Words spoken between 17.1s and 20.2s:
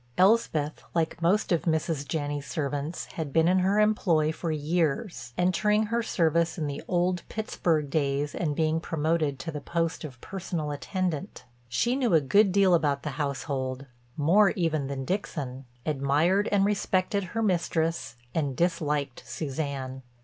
her mistress and disliked Suzanne.